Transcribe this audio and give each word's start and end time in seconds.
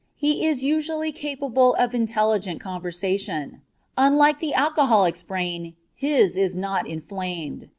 He 0.15 0.47
is 0.47 0.63
usually 0.63 1.11
capable 1.11 1.75
of 1.75 1.93
intelligent 1.93 2.59
conversation. 2.59 3.61
Unlike 3.99 4.39
the 4.39 4.55
alcoholic's 4.55 5.21
brain, 5.21 5.75
his 5.93 6.37
is 6.37 6.57
not 6.57 6.87
inflamed. 6.87 7.69